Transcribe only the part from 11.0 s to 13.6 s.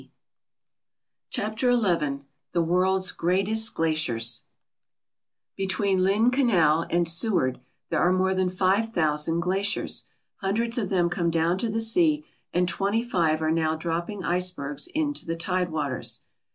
come down to the sea and twenty five are